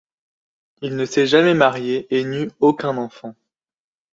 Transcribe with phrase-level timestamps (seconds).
[0.81, 3.35] Il ne s’est jamais marié et n’eut aucun enfant.